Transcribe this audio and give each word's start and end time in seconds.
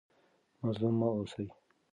مظلوم 0.63 0.95
مه 0.99 1.07
اوسئ. 1.13 1.45